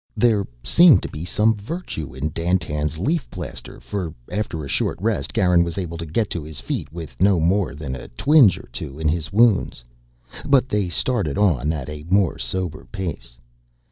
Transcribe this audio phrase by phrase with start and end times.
[0.17, 5.31] There seemed to be some virtue in Dandtan's leaf plaster for, after a short rest,
[5.31, 8.67] Garin was able to get to his feet with no more than a twinge or
[8.73, 9.83] two in his wounds.
[10.43, 13.37] But they started on at a more sober pace.